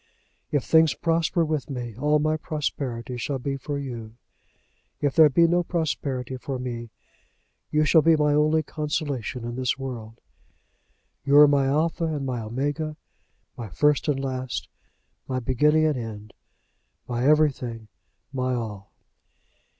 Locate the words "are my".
11.37-11.67